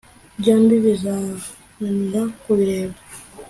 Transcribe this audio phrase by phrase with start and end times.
[0.39, 2.95] byombi bizananira kubirera